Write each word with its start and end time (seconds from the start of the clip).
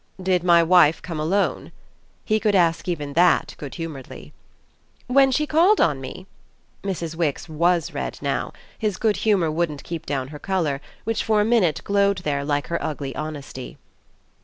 "Did 0.19 0.43
my 0.43 0.63
wife 0.63 0.99
come 1.03 1.19
alone?" 1.19 1.71
He 2.25 2.39
could 2.39 2.55
ask 2.55 2.87
even 2.87 3.13
that 3.13 3.53
good 3.59 3.75
humouredly. 3.75 4.33
"When 5.05 5.29
she 5.29 5.45
called 5.45 5.79
on 5.79 6.01
me?" 6.01 6.25
Mrs. 6.83 7.13
Wix 7.13 7.47
WAS 7.47 7.93
red 7.93 8.17
now: 8.19 8.51
his 8.79 8.97
good 8.97 9.17
humour 9.17 9.51
wouldn't 9.51 9.83
keep 9.83 10.07
down 10.07 10.29
her 10.29 10.39
colour, 10.39 10.81
which 11.03 11.23
for 11.23 11.39
a 11.39 11.45
minute 11.45 11.81
glowed 11.83 12.17
there 12.23 12.43
like 12.43 12.65
her 12.69 12.83
ugly 12.83 13.15
honesty. 13.15 13.77